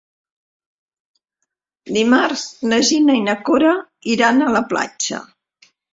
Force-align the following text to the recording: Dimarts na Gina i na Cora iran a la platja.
Dimarts 1.97 2.45
na 2.71 2.79
Gina 2.89 3.19
i 3.19 3.23
na 3.27 3.35
Cora 3.51 3.75
iran 4.15 4.43
a 4.47 4.49
la 4.57 4.63
platja. 4.73 5.21